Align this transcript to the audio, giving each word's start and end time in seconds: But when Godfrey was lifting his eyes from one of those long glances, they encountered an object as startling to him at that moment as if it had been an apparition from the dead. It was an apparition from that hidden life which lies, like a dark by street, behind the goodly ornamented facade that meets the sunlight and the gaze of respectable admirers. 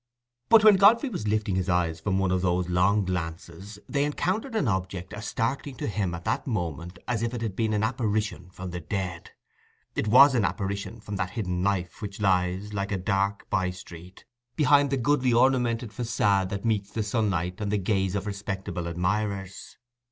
But 0.49 0.63
when 0.63 0.77
Godfrey 0.77 1.09
was 1.09 1.27
lifting 1.27 1.55
his 1.55 1.69
eyes 1.69 1.99
from 1.99 2.17
one 2.17 2.31
of 2.31 2.41
those 2.41 2.67
long 2.67 3.05
glances, 3.05 3.77
they 3.87 4.03
encountered 4.03 4.55
an 4.55 4.67
object 4.67 5.13
as 5.13 5.27
startling 5.27 5.75
to 5.75 5.85
him 5.85 6.15
at 6.15 6.25
that 6.25 6.47
moment 6.47 6.97
as 7.07 7.21
if 7.21 7.35
it 7.35 7.41
had 7.43 7.55
been 7.55 7.71
an 7.71 7.83
apparition 7.83 8.49
from 8.49 8.71
the 8.71 8.79
dead. 8.79 9.29
It 9.93 10.07
was 10.07 10.33
an 10.33 10.43
apparition 10.43 11.01
from 11.01 11.17
that 11.17 11.29
hidden 11.37 11.61
life 11.63 12.01
which 12.01 12.19
lies, 12.19 12.73
like 12.73 12.91
a 12.91 12.97
dark 12.97 13.47
by 13.51 13.69
street, 13.69 14.25
behind 14.55 14.89
the 14.89 14.97
goodly 14.97 15.33
ornamented 15.33 15.93
facade 15.93 16.49
that 16.49 16.65
meets 16.65 16.89
the 16.89 17.03
sunlight 17.03 17.61
and 17.61 17.71
the 17.71 17.77
gaze 17.77 18.15
of 18.15 18.25
respectable 18.25 18.87
admirers. 18.87 19.77